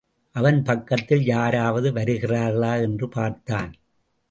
[0.35, 3.71] அவன் பக்கத்தில் யாராவது வருகிறார்களா என்று பார்த்தான்.